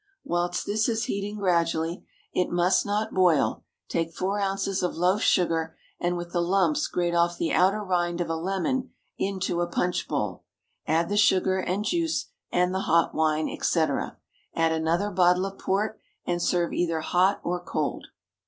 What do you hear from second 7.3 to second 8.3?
the outer rind of